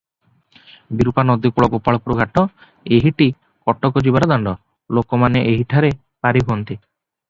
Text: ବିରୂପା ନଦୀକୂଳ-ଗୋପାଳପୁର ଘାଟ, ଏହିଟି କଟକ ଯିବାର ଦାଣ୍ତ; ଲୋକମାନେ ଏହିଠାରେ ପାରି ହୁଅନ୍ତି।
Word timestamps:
ବିରୂପା 1.01 1.25
ନଦୀକୂଳ-ଗୋପାଳପୁର 1.31 2.17
ଘାଟ, 2.21 2.45
ଏହିଟି 2.99 3.29
କଟକ 3.71 4.05
ଯିବାର 4.09 4.33
ଦାଣ୍ତ; 4.35 4.59
ଲୋକମାନେ 5.01 5.49
ଏହିଠାରେ 5.55 5.97
ପାରି 6.27 6.49
ହୁଅନ୍ତି। 6.51 6.73